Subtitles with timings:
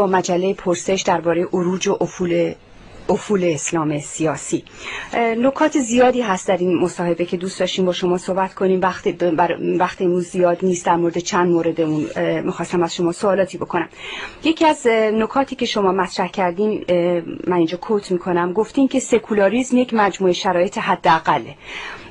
[0.00, 2.54] با مجله پرسش درباره عروج و افول
[3.08, 4.64] افول اسلام سیاسی.
[5.38, 8.80] نکات زیادی هست در این مصاحبه که دوست داشتیم با شما صحبت کنیم.
[8.80, 12.06] وقت بر وقت زیاد نیست در مورد چند مورد اون
[12.44, 13.88] می‌خواستم از شما سوالاتی بکنم.
[14.44, 16.84] یکی از نکاتی که شما مطرح کردین
[17.46, 18.52] من اینجا کوت می‌کنم.
[18.52, 21.54] گفتین که سکولاریزم یک مجموعه شرایط حداقله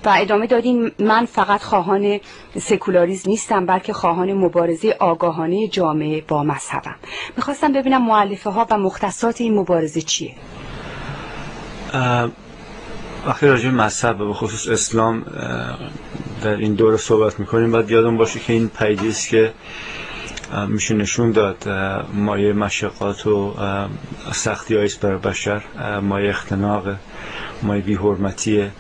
[0.06, 2.20] و ادامه دادین من فقط خواهان
[2.62, 6.96] سکولاریزم نیستم بلکه خواهان مبارزه آگاهانه جامعه با مذهبم.
[7.38, 10.34] می‌خواستم ببینم معلفه ها و مختصات این مبارزه چیه؟
[13.28, 15.26] وقتی راجع مذهب به خصوص اسلام
[16.44, 19.54] در این دوره صحبت می‌کنیم باید یادم باشه که این پیدی است که
[20.68, 21.70] میشه نشون داد
[22.14, 23.54] مایه مشقات و
[24.32, 25.62] سختی است برای بشر
[26.02, 26.84] مایه اختناق
[27.64, 28.72] مایه بیحرمتیه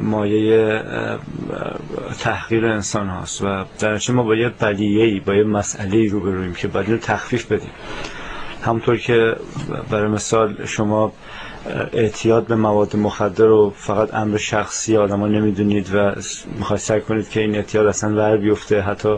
[0.00, 0.82] مایه
[2.20, 6.68] تحقیر انسان هاست و در ما با یه بلیه با یه مسئله رو برویم که
[6.68, 7.70] باید تخفیف بدیم.
[8.62, 9.36] همونطور که
[9.90, 11.12] برای مثال شما
[11.92, 16.14] اعتیاد به مواد مخدر رو فقط امر شخصی آدم ها نمی‌دونید و
[16.58, 18.80] می‌خواید سعی کنید که این اعتیاد اصلا ور بیفته.
[18.80, 19.16] حتی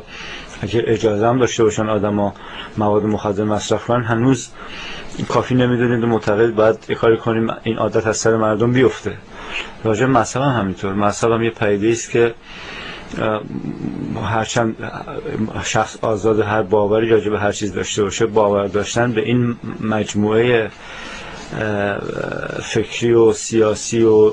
[0.63, 2.35] اگر اجازه هم داشته باشن ها
[2.77, 4.49] مواد مخدر مصرف کنن هنوز
[5.29, 9.13] کافی نمی‌دونید و معتقد باید یه کنیم این عادت از سر مردم بیفته.
[9.85, 10.93] راجع مذهب هم همینطور.
[10.93, 12.35] مذهب هم یه پیده است که
[14.25, 14.77] هرچند
[15.65, 20.71] شخص آزاد هر باوری راجع به هر چیز داشته باشه باور داشتن به این مجموعه
[22.63, 24.33] فکری و سیاسی و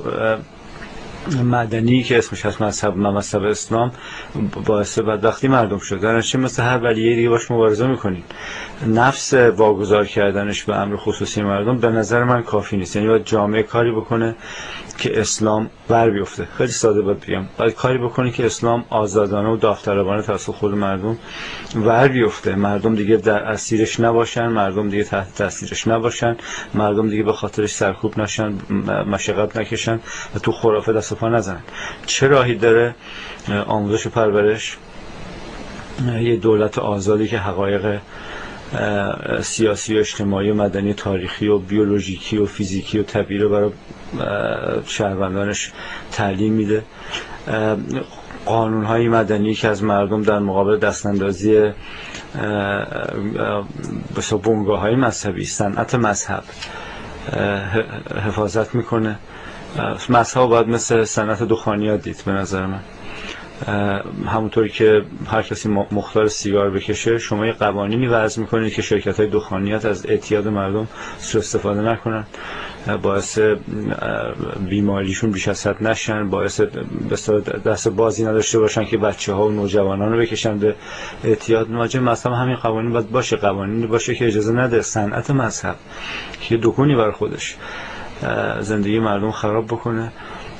[1.43, 3.91] مدنی که اسمش هست مذهب مذهب اسلام
[4.65, 5.99] باعث بدبختی مردم شد.
[5.99, 8.23] در مثل هر ولیه دیگه باش مبارزه می‌کنین
[8.87, 12.95] نفس واگذار کردنش به امر خصوصی مردم به نظر من کافی نیست.
[12.95, 14.35] یعنی باید جامعه کاری بکنه
[14.97, 16.47] که اسلام بر بیفته.
[16.57, 17.45] خیلی ساده باید بگم.
[17.57, 21.17] باید کاری بکنه که اسلام آزادانه و داوطلبانه توسط خود مردم
[21.75, 22.55] ور بیفته.
[22.55, 26.35] مردم دیگه در اسیرش نباشن مردم دیگه تحت تاثیرش نباشن
[26.73, 28.53] مردم دیگه به خاطرش سرکوب نشن
[29.07, 29.99] مشقت نکشن
[30.35, 31.61] و تو خرافه پا نزنن.
[32.05, 32.95] چه راهی داره؟
[33.67, 34.77] آموزش و پرورش.
[36.21, 37.99] یه دولت آزادی که حقایق
[39.41, 43.71] سیاسی و اجتماعی و مدنی تاریخی و بیولوژیکی و فیزیکی و طبیعی رو برای
[44.85, 45.71] شهروندانش
[46.11, 46.83] تعلیم میده.
[48.45, 51.71] قانون های مدنی که از مردم در مقابل دستاندازی
[54.17, 56.43] بسا بونگاه های مذهبی صنعت مذهب
[58.25, 59.19] حفاظت می‌کنه.
[60.09, 62.79] مذهب باید مثل صنعت دخانیات دید به نظر من.
[64.27, 69.29] همونطوری که هر کسی مختار سیگار بکشه شما یه قوانینی وضع می‌کنید که شرکت های
[69.29, 70.87] دخانیات از اعتیاد مردم
[71.19, 72.23] سو استفاده نکنن.
[73.01, 73.39] باعث
[74.69, 76.61] بیماریشون بیش از حد نشن باعث
[77.65, 80.75] دست بازی نداشته باشن که بچه ها و نوجوانان رو بکشن به
[81.23, 81.69] اعتیاد.
[81.69, 83.35] مواجه مذهب همین قوانین باید باشه.
[83.35, 85.75] قوانینی باشه که اجازه نده صنعت مذهب
[86.41, 87.55] که دکونی بر خودش.
[88.59, 90.11] زندگی مردم خراب بکنه.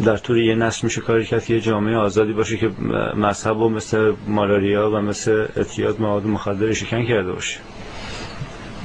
[0.06, 2.72] در طور یه نسل میشه کاری کرد که یه جامعه آزادی باشه که
[3.16, 7.60] مذهب و مثل مالاریا و مثل اعتیاد مواد مخدر شکن کرده باشه.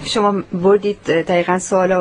[0.06, 1.92] شما بردید دقیقا سوال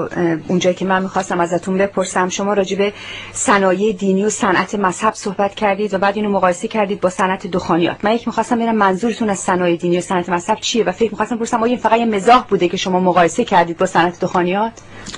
[0.48, 2.30] اونجایی که من می‌خواستم ازتون بپرسم.
[2.30, 2.94] شما راجع به
[3.32, 7.96] صنایع دینی و صنعت مذهب صحبت کردید و بعد اینو مقایسه کردید با صنعت دخانیات.
[8.04, 11.36] من یک می‌خواستم ببینم منظورتون از صنایع دینی و صنعت مذهب چیه و فکر می‌خواستم
[11.36, 14.72] بپرسم آیا این فقط یه مزاح بوده که شما مقایسه کردید با صنعت دخانیات؟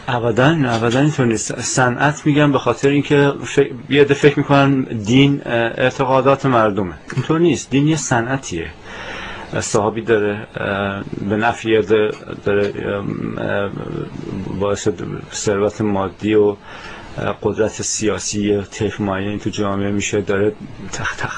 [0.08, 1.62] ابدا ابدا اینطور نیست.
[1.62, 3.34] صنعت میگم به خاطر اینکه
[3.90, 6.94] یه فکر می‌کنن دین اعتقادات مردمه.
[7.16, 7.70] اینطور نیست.
[7.70, 8.68] دین یه صنعتیه.
[9.60, 10.48] صحابی داره
[11.30, 11.82] به نفی
[12.46, 12.74] داره
[14.60, 14.90] باعث
[15.34, 16.56] ثروت مادی و
[17.44, 20.22] قدرت سیاسی طیف معین تو جامعه میشه.
[20.22, 20.54] داره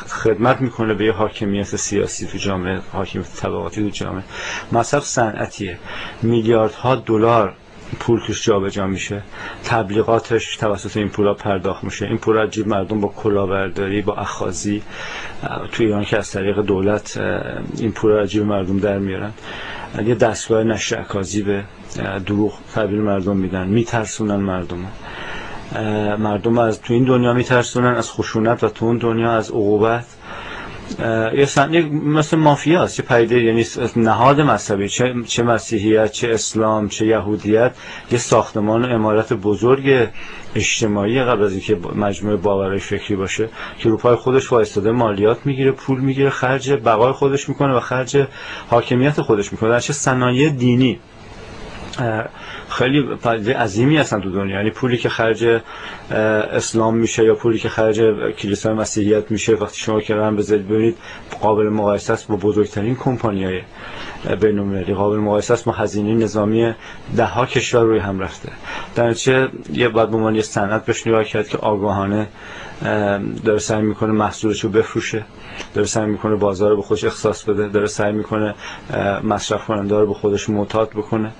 [0.07, 4.23] خدمت می‌کنه به یه حاکمیت سیاسی تو جامعه حاکمیت طبقاتی تو جامعه.
[4.71, 5.79] مصرف صنعتیه.
[6.21, 7.53] میلیاردها دلار
[7.99, 9.21] پول توش جابجا میشه.
[9.63, 12.05] تبلیغاتش توسط این پولا پرداخت میشه.
[12.05, 14.81] این پول جیب مردم با کلاهبرداری با اخازی
[15.71, 17.17] توی ایران که از طریق دولت
[17.77, 19.31] این پول جیب مردم در میارن.
[20.05, 21.63] یه دستگاه نشر اکاذی به
[22.25, 23.67] دروغ تبدیل مردم میدن.
[23.67, 24.77] میترسونن مردم
[26.19, 30.05] مردم از تو این دنیا میترسونن از خشونت و تو اون دنیا از عقوبت.
[31.37, 31.79] یه سن...
[31.89, 35.13] مثل مافیاست چه پیده یعنی نهاد مذهبی چه...
[35.27, 37.75] چه مسیحیت چه اسلام چه یهودیت
[38.11, 40.07] یه ساختمان و امارت بزرگ
[40.55, 43.49] اجتماعی قبل از اینکه مجموعه باورهای فکری باشه
[43.79, 48.27] که رو پای خودش وایستاده مالیات می‌گیره پول می‌گیره خرج بقای خودش می‌کنه و خرج
[48.69, 49.69] حاکمیت خودش می‌کنه.
[49.69, 50.99] در چه صنایع دینی
[52.69, 54.55] خیلی پدیده عظیمی هستن تو دنیا.
[54.55, 55.61] یعنی پولی که خرج
[56.11, 58.01] اسلام میشه یا پولی که خرج
[58.37, 60.97] کلیسای مسیحیت میشه وقتی شما که رقم بذارید ببینید
[61.41, 63.61] قابل مقایسه است با بزرگترین کمپانیای
[64.41, 66.73] بین المللی قابل مقایسه است با هزینه نظامی
[67.17, 68.49] ده ها کشور روی هم رفته.
[68.95, 70.91] در چه یه بعد به یه صنعت
[71.27, 72.27] کرد که آگاهانه
[73.45, 75.25] داره سعی می‌کنه محصولش رو بفروشه
[75.73, 78.55] داره سعی می‌کنه بازار رو به خودش اختصاص بده داره سعی می‌کنه
[79.23, 81.31] مصرف کننده رو به خودش معتاد بکنه.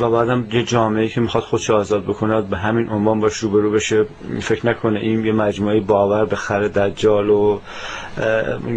[0.00, 4.06] و بعدم یه جامعه که می‌خواد خودش آزاد بکنه به همین عنوان باش روبرو بشه.
[4.40, 7.60] فکر نکنه این یه مجموعه باور به خر دجال و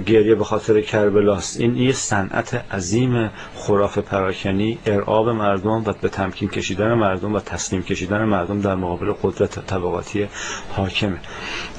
[0.06, 1.60] گریه به خاطر کربلاست.
[1.60, 7.84] این یه صنعت عظیم خراف پراکنی ارعاب مردم و به تمکین کشیدن مردم و تسلیم
[7.84, 10.28] کشیدن مردم در مقابل قدرت طبقاتی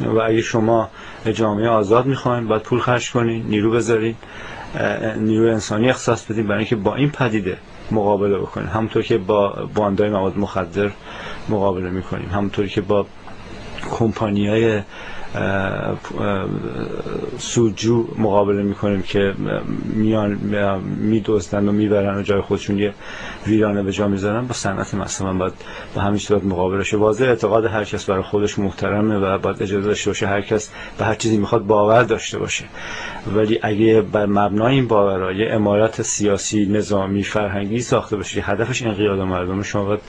[0.01, 0.89] و اگه شما
[1.33, 4.15] جامعه آزاد می‌خواین باید پول خرج کنین نیرو بذارین
[5.17, 7.57] نیرو انسانی اختصاص بدین برای اینکه با این پدیده
[7.91, 10.91] مقابله بکنیم همونطور که با باندای مواد مخدر
[11.49, 12.31] مقابله می‌کنیم.
[12.31, 13.07] همونطور که با
[13.91, 14.83] کمپانی های
[17.39, 19.35] سوجو مقابله می‌کنیم که
[19.95, 20.39] میان
[21.01, 22.95] میدوزدن و می‌برن و جای خودشون یه
[23.47, 24.47] ویرانه به جا می‌ذارن.
[24.47, 25.53] با صنعت مثلا باید
[25.95, 26.97] با همین صورت مقابله شه.
[26.97, 31.05] واضح اعتقاد هر کس برای خودش محترمه و باید اجازه داشته باشه هر کس به
[31.05, 32.65] هر چیزی می‌خواد باور داشته باشه.
[33.35, 39.19] ولی اگه بر مبنای این باورها یه امارت سیاسی نظامی فرهنگی ساخته باشه هدفش انقیاد
[39.19, 40.01] مردم شما باید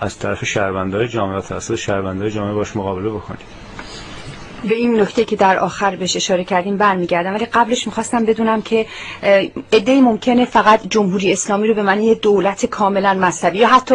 [0.00, 1.74] از طرف شهروندای جامعه و توسط
[2.28, 3.61] جامعه باش مقابله بکنید.
[4.68, 7.34] به این نکته که در آخر بهش اشاره کردیم برمیگردم.
[7.34, 8.86] ولی قبلش می‌خواستم بدونم که
[9.72, 13.94] ایده ممکنه فقط جمهوری اسلامی رو به معنی دولت کاملا مذهبی یا حتی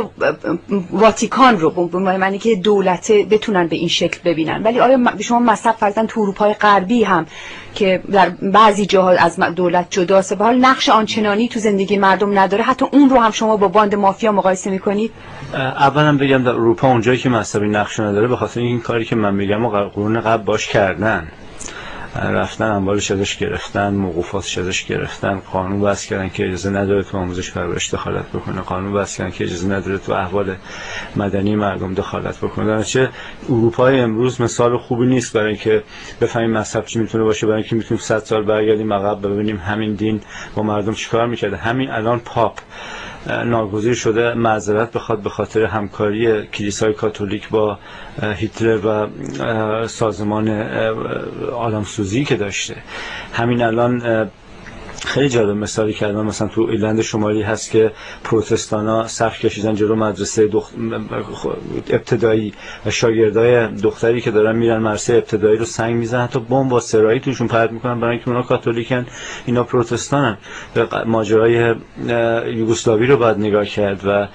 [0.91, 4.63] واتیکان رو به معنی که دولت بتونن به این شکل ببینن.
[4.63, 7.25] ولی آیا شما مذهب فرضاً تو اروپای غربی هم
[7.75, 12.63] که در بعضی جاها از دولت جداست به حال نقش آنچنانی تو زندگی مردم نداره
[12.63, 15.11] حتی اون رو هم شما با باند مافیا مقایسه می‌کنید؟
[15.53, 19.33] اولا بگم در اروپا اونجایی که مذهبی نقش نداره به خاطر این کاری که من
[19.33, 21.27] میگم و قرون قبل باش کردن.
[22.15, 25.39] رفتن اموالش ازش گرفتن موقوفاتش ازش گرفتن.
[25.39, 28.61] قانون بس کردن که اجازه نداره تو آموزش پرورش دخالت بکنه.
[28.61, 30.55] قانون بس کردن که اجازه نداره تو احوال
[31.15, 32.83] مدنی مردم دخالت بکنه.
[32.83, 33.09] چه
[33.49, 35.83] اروپای امروز مثال خوبی نیست برای اینکه
[36.21, 40.21] بفهمیم مذهب چی می‌تونه باشه برای اینکه می‌تونیم 100 سال برگردیم عقب ببینیم همین دین
[40.55, 41.57] با مردم چیکار می‌کرده.
[41.57, 42.59] همین الان پاپ
[43.45, 47.77] ناگزیر شده معذرت بخواد به خاطر همکاری کلیسای کاتولیک با
[48.21, 49.07] هیتلر و
[49.87, 50.49] سازمان
[51.53, 52.75] آدمسوزی که داشته.
[53.33, 54.01] همین الان
[55.07, 56.21] خیلی جالب مثالی کردن.
[56.21, 57.91] مثلا تو ایلند شمالی هست که
[58.23, 60.69] پروتستان ها صف کشیدن جلو مدرسه دخ...
[61.89, 62.53] ابتدایی
[62.85, 66.23] و شاگردای دختری که دارن میرن مدرسه ابتدایی رو سنگ می‌زنن.
[66.23, 69.05] حتی بمب با سرایی توشون پرت می‌کنن برای اینکه اونا کاتولیکن.
[69.45, 70.37] اینا پروتستانن.
[71.05, 71.75] ماجرای
[72.55, 74.27] یوگسلاوی رو باید نگاه کرد و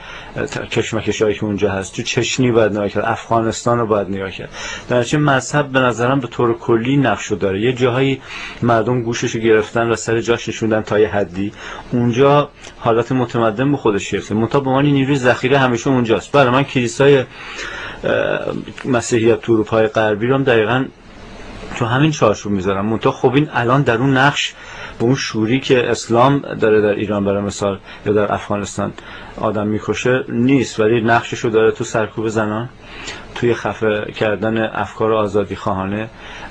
[0.71, 3.05] کشمکش هایی که اونجا هست تو چشنی باید نگاه کرد.
[3.07, 4.49] افغانستان رو باید نگاه کرد.
[4.89, 7.61] در مذهب به نظرم به طور کلی نقش داره.
[7.61, 8.21] یه جاهایی
[8.63, 11.53] مردم گوشش گرفتن و سر جاش نشوندن تا یه حدی.
[11.93, 14.35] اونجا حالت متمدن به خودش گرفته.
[14.35, 16.33] منتها به معنی نیروی ذخیره همیشه اونجاست.
[16.33, 17.25] برای من کلیسای
[18.85, 20.85] مسیحیت تو اروپای غربی رو هم دقیقا
[21.77, 22.87] تو همین چارچوب می‌ذارم.
[22.87, 24.55] منتها خب این الان در اون نقش
[24.99, 28.93] به اون شوری که اسلام داره در ایران برای مثال یا در افغانستان
[29.41, 30.81] آدم می‌کشه نیست.
[30.81, 32.69] ولی نقششو داره تو سرکوب زنان
[33.35, 36.09] توی خفه کردن افکار آزادی خواهانه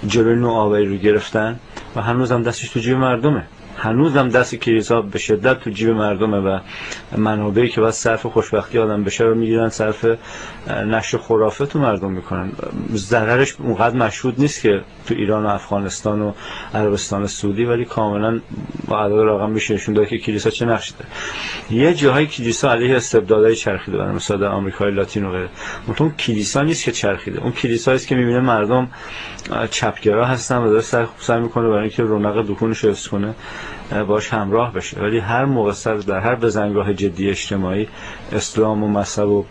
[0.08, 1.60] جلوی نوآوری رو گرفتن
[1.96, 3.44] و هنوز هم دستش تو جیب مردمه.
[3.82, 6.60] هنوز هم دست کلیسا به شدت تو جیب مردمه و
[7.18, 10.06] منابعی که باید صرف خوشبختی آدم بشه رو می‌گیرن صرف
[10.68, 12.52] نشر خرافه تو مردم می‌کنن.
[12.94, 16.32] ضررش اونقدر مشهود نیست که تو ایران و افغانستان و
[16.74, 18.40] عربستان سعودی ولی کاملا
[18.88, 21.10] با عدد رقم میشه نشون داده که کلیسا چه نقشی داره.
[21.82, 25.50] یه جاهای کلیسا علیه استبدادهای چرخیده برای مثلا آمریکای لاتین و غیره.
[26.00, 27.42] اون کلیسا نیست که چرخیده.
[27.42, 28.88] اون کلیسا است که می‌بینه مردم
[29.72, 33.36] چپگرا هستن و داره سعی می‌کنه برای اینکه رونق دکونش حفظ کنه.
[34.08, 35.00] باش همراه بشه.
[35.02, 37.88] ولی هر موقع سر در هر بزنگاه جدی اجتماعی
[38.32, 39.46] اسلام و مذهب و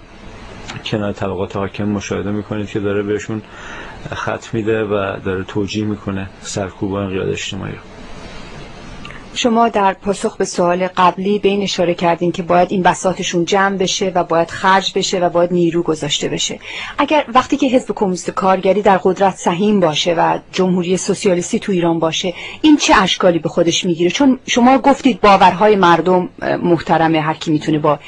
[0.85, 3.43] کنار طبقات حاکم مشاهده می‌کنید که داره بهشون
[4.15, 8.00] خط میده و داره توجیه می‌کنه سرکوب و انقیاد اجتماعی رو.
[9.41, 13.77] شما در پاسخ به سوال قبلی به این اشاره کردین که باید این بساطشون جمع
[13.77, 16.59] بشه و باید خرج بشه و باید نیرو گذاشته بشه.
[16.99, 21.99] اگر وقتی که حزب کمونیست کارگری در قدرت سهیم باشه و جمهوری سوسیالیستی تو ایران
[21.99, 26.29] باشه این چه اشکالی به خودش می‌گیره؟ چون شما گفتید باورهای مردم
[26.63, 27.99] محترمه هر کی می‌تونه با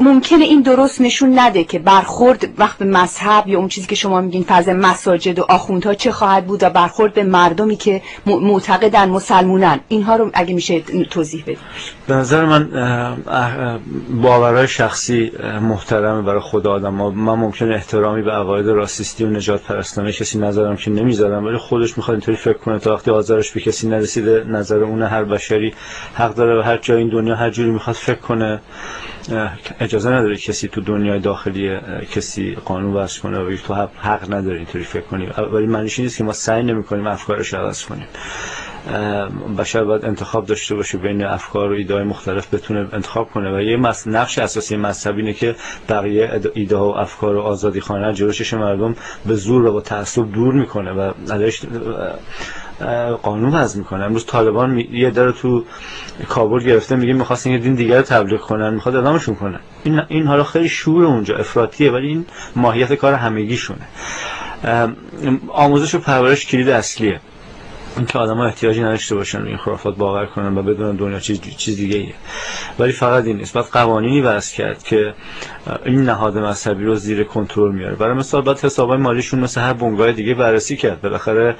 [0.00, 4.20] ممکنه این درست نشون نده که برخورد وقت به مذهب یا اون چیزی که شما
[4.20, 9.80] میگین فرض مساجد و آخوندها چه خواهد بود و برخورد به مردمی که معتقدن مسلمونن
[9.88, 11.58] اینها رو اگه میشه توضیح بدید
[12.06, 12.68] به نظر من
[14.22, 16.94] باورهای شخصی محترمه برای خود آدم.
[16.94, 21.96] من ممکن احترامی به عقاید راسیستی و نجات پرستانه کسی نظرم که نمی‌ذارم ولی خودش
[21.96, 25.74] می‌خواد اینطوری فکر کنه تا وقتی آزارش به کسی نرسیده نظر اون هر بشری
[26.14, 28.60] حق داره و هر جای این دنیا هر جوری می‌خواد فکر کنه.
[29.80, 31.78] اجازه نداره کسی تو دنیای داخلی
[32.12, 35.26] کسی قانون وضع کنه و تو حق نداره اینطوری فکر کنی.
[35.52, 38.06] ولی معنیش نیست که ما سعی نمی‌کنیم افکارش عوض کنیم.
[39.58, 43.56] بشر باید انتخاب داشته باشه بین افکار و ایده مختلف بتونه انتخاب کنه.
[43.56, 45.56] و یه نقش اساسی مذهبی اینه که
[45.88, 48.96] بقیه ایده ها و افکار و آزادی خانه جلوشش مردم
[49.26, 51.62] به زور و با تعصب دور می‌کنه و ازش
[53.22, 54.04] قانون وضع می‌کنه.
[54.04, 55.64] امروز طالبان یه در تو
[56.28, 60.44] کابل گرفته میگه می‌خواستن یه دین دیگر تبلیغ کنن می‌خواد ادامشون کنن این این حالا
[60.44, 63.88] خیلی شور اونجا افراطیه ولی این ماهیت کار همگیشونه.
[65.48, 67.20] آموزش و پرورش کلید اصلیه.
[67.96, 71.76] اینکه آدم ها احتیاجی نداشته باشن این خرافات باور کنن و بدون دنیا چیز, چیز
[71.76, 72.14] دیگه ایه
[72.78, 73.54] ولی فقط این نیست.
[73.54, 75.14] باید قوانینی وضع کرد که
[75.84, 77.94] این نهاد مذهبی رو زیر کنترل میاره.
[77.94, 81.00] برای مثال باید حسابای مالیشون مثل هر بنگاه دیگه بررسی کرد.
[81.00, 81.56] بالاخره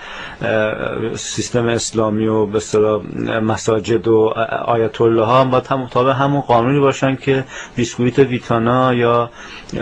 [1.14, 3.02] سیستم اسلامی و به اصطلاح
[3.42, 4.34] مساجد و
[4.64, 7.44] آیت الله ها باید هم مطابق همون قانونی باشن که
[7.76, 9.30] بیسکویت ویتانا یا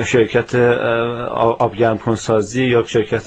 [0.04, 0.54] شرکت
[1.34, 3.22] آبگرم کنسازی یا شرکت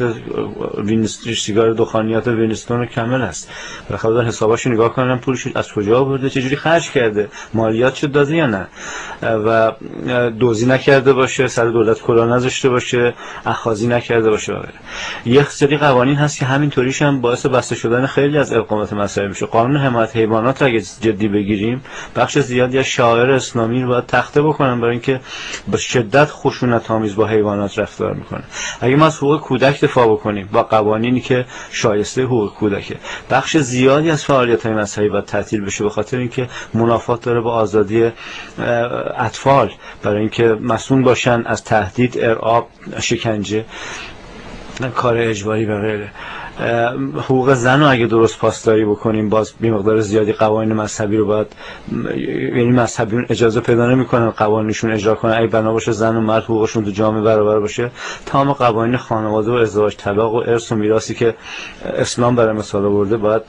[1.37, 3.49] سیگار دخانیات وینستون رو کامل است.
[3.89, 8.35] بالاخره حساباشو نگاه کنن پولش از کجا آورده چه جوری خرج کرده مالیات شد داده
[8.35, 8.67] یا نه.
[9.21, 9.71] و
[10.29, 13.13] دوزی نکرده باشه سر دولت کلا نذاشته باشه
[13.45, 14.53] اخاذی نکرده باشه
[15.25, 19.45] یه سری قوانین هست که همینطوریش هم باعث بسته شدن خیلی از اقامت مسائل میشه.
[19.45, 21.81] قانون حمایت حیوانات اگه جدی بگیریم
[22.15, 25.19] بخش زیادی از شاعر اسلامی رو باید تخته بکنن برای اینکه
[25.71, 28.43] به شدت خشونت آمیز با حیوانات رفتار می‌کنه.
[28.81, 32.95] اگه ما از حقوق کودک دفاع بکنیم با قوانینی که شایسته حقوق کودکه.
[33.29, 37.53] بخش زیادی از فعالیت های مذهبی باید تعطیل بشه به خاطر اینکه منافات داره با
[37.53, 38.11] آزادی
[39.17, 39.71] اطفال.
[40.03, 42.69] برای اینکه مسئول باشن از تهدید ارعاب
[42.99, 43.65] شکنجه
[44.95, 46.11] کار اجباری و غیره.
[47.17, 51.47] حقوق زن رو اگه درست پاسداری بکنیم باز بی مقدار زیادی قوانین مذهبی رو باید
[52.55, 56.85] یعنی مذهبیون اجازه پیدا نمی‌کنن قوانینشون اجرا کنن اگه بنا باشه زن و مرد حقوقشون
[56.85, 57.91] تو جامعه برابر باشه.
[58.25, 61.35] تمام قوانین خانواده و ازدواج طلاق و ارث و میراثی که
[61.85, 63.41] اسلام برای مثال آورده باید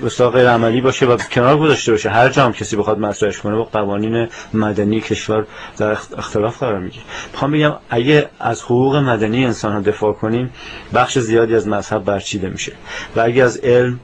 [0.00, 2.10] به غیر عملی باشه و کنار گذاشته باشه.
[2.10, 5.46] هر جام کسی بخواد مطرحش کنه با قوانین مدنی کشور
[5.78, 7.04] در اختلاف قرار می‌گیره.
[7.32, 10.50] می‌خوام بگم اگه از حقوق مدنی انسان ها دفاع کنیم
[10.94, 12.72] بخش زیادی از مذهب برچیده میشه.
[13.16, 14.00] و اگه از علم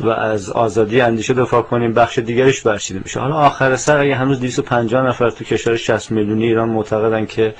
[0.00, 3.20] و از آزادی اندیشه دفاع کنیم بخش دیگرش برچیده میشه.
[3.20, 7.54] حالا آخر سر اگه هنوز 250 نفر تو کشور 60 میلیونی ایران معتقدن که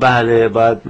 [0.00, 0.82] بله بعد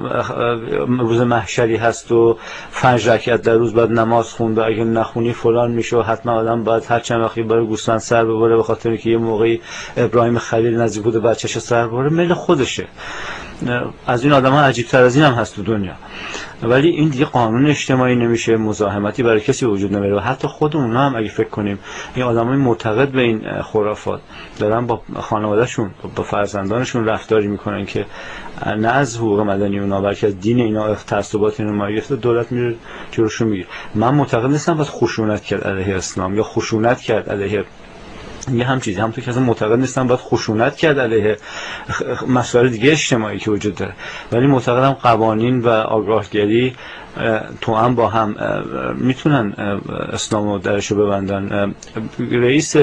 [0.89, 2.39] روز محشری هست و
[2.73, 6.65] پنج رکعت در روز بعد نماز خوند و اگه نخونی فلان میشه و حتما آدم
[6.65, 9.61] باید هر چند وقتی برای گوسفند سر ببره به خاطر که یه موقعی
[9.97, 12.11] ابراهیم خلیل نزدیک بوده بچه‌ش سر ببره.
[12.11, 12.87] میل خودشه.
[14.07, 15.93] از این آدم ها عجیب تر از این هم هست تو دنیا.
[16.63, 21.07] ولی این دیگه قانون اجتماعی نمیشه مزاحمتی برای کسی وجود نمیره و حتی خود اونا
[21.07, 21.79] هم اگه فکر کنیم
[22.15, 24.21] این آدمای معتقد به این خرافات
[24.59, 28.07] دارن با خانوادهشون با فرزندانشون رفتاری می‌کنن که
[28.67, 32.75] نه از حقوق مدنی اونا بلکه از دین اینا تعصبات اینا ما دولت میره
[33.13, 33.69] جلوشون می‌گیره.
[33.95, 37.65] من معتقد نیستم باید خشونت کرد علیه اسلام یا خشونت کرد علیه
[38.55, 41.37] یه هم چیزی هم تو که معتقد نیستم باید خشونت کرد علیه
[42.29, 43.93] مسائل دیگه اجتماعی که وجود داره.
[44.33, 46.73] ولی معتقدم قوانین و آگاهگری
[47.61, 48.35] تو هم با هم
[48.99, 49.53] می‌تونن
[50.13, 51.75] اسلام و درشو ببندن.
[52.31, 52.77] رئیس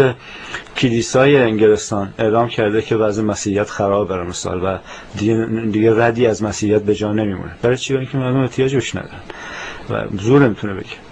[0.77, 4.77] کلیسای انگلستان اعلام کرده که وضع مسیحیت خراب برای مثال و
[5.71, 7.51] دیگه, ردی از مسیحیت به جا نمیمونه.
[7.61, 9.21] برای چی؟ برای که مردم احتیاج ندارن.
[9.89, 11.04] و زور نمی‌تونه بگه